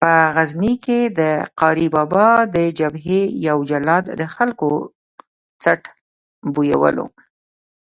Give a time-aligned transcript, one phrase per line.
[0.00, 1.20] په غزني کې د
[1.60, 4.70] قاري بابا د جبهې یو جلاد د خلکو
[5.62, 5.82] څټ
[6.52, 7.06] بویولو.